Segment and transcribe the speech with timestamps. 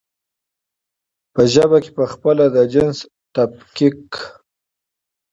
[1.33, 2.97] په ژبه کې پخپله د جنس
[3.35, 4.09] تفکيک